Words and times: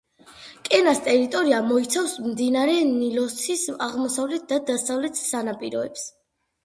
კენას 0.69 1.01
ტერიტორია 1.07 1.59
მოიცავს 1.65 2.15
მდინარე 2.29 2.79
ნილოსის 2.93 3.67
აღმოსავლეთ 3.89 4.49
და 4.53 4.59
დასავლეთ 4.71 5.21
სანაპიროებს. 5.25 6.13